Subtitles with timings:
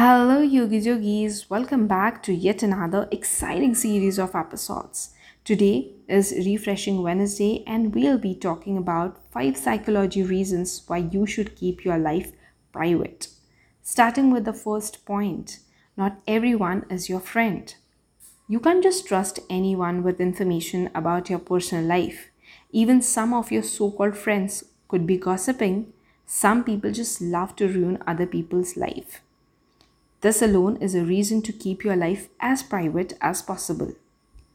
[0.00, 1.50] Hello, Yogi Yogis.
[1.50, 5.10] Welcome back to yet another exciting series of episodes.
[5.42, 11.56] Today is Refreshing Wednesday, and we'll be talking about five psychology reasons why you should
[11.56, 12.30] keep your life
[12.70, 13.26] private.
[13.82, 15.58] Starting with the first point
[15.96, 17.74] not everyone is your friend.
[18.46, 22.28] You can't just trust anyone with information about your personal life.
[22.70, 25.92] Even some of your so called friends could be gossiping.
[26.24, 29.22] Some people just love to ruin other people's life.
[30.20, 33.92] This alone is a reason to keep your life as private as possible.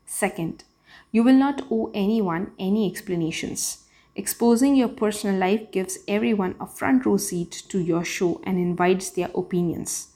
[0.06, 0.66] Second,
[1.12, 3.86] you will not owe anyone any explanations.
[4.16, 9.10] Exposing your personal life gives everyone a front row seat to your show and invites
[9.10, 10.10] their opinions.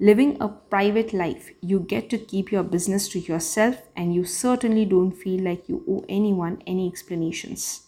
[0.00, 4.84] Living a private life, you get to keep your business to yourself and you certainly
[4.84, 7.82] don't feel like you owe anyone any explanations.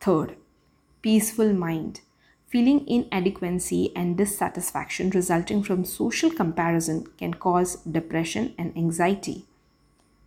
[0.00, 0.36] Third,
[1.02, 2.00] peaceful mind.
[2.54, 9.44] Feeling inadequacy and dissatisfaction resulting from social comparison can cause depression and anxiety.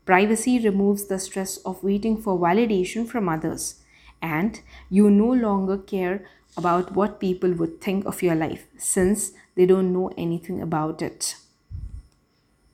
[0.05, 3.75] Privacy removes the stress of waiting for validation from others,
[4.21, 6.25] and you no longer care
[6.57, 11.37] about what people would think of your life since they don't know anything about it.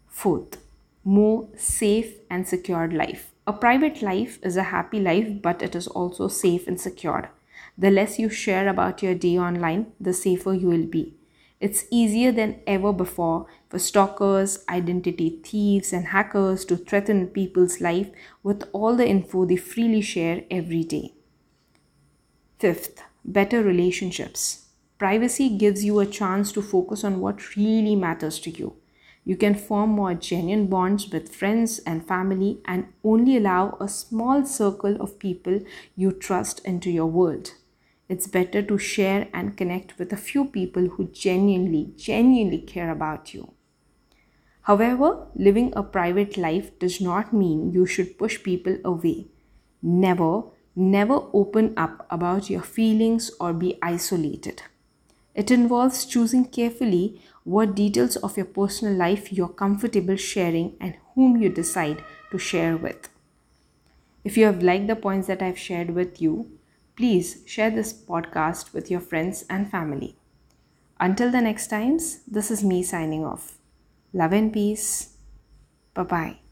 [0.08, 0.58] Fourth,
[1.04, 3.31] more safe and secured life.
[3.46, 7.28] A private life is a happy life, but it is also safe and secured.
[7.78, 11.16] The less you share about your day online, the safer you will be.
[11.59, 18.09] It's easier than ever before for stalkers, identity thieves, and hackers to threaten people's life
[18.44, 21.14] with all the info they freely share every day.
[22.59, 24.66] Fifth, better relationships.
[24.98, 28.76] Privacy gives you a chance to focus on what really matters to you.
[29.26, 34.46] You can form more genuine bonds with friends and family and only allow a small
[34.46, 35.62] circle of people
[35.96, 37.52] you trust into your world
[38.10, 43.34] it's better to share and connect with a few people who genuinely, genuinely care about
[43.34, 43.54] you.
[44.64, 49.28] However, living a private life does not mean you should push people away.
[49.81, 50.44] Never,
[50.76, 54.64] never open up about your feelings or be isolated.
[55.36, 61.42] It involves choosing carefully what details of your personal life you're comfortable sharing and whom
[61.42, 63.10] you decide to share with.
[64.24, 66.50] If you have liked the points that I've shared with you,
[66.96, 70.16] Please share this podcast with your friends and family.
[71.00, 73.58] Until the next times, this is me signing off.
[74.14, 75.18] Love and peace.
[75.96, 76.43] Bye bye.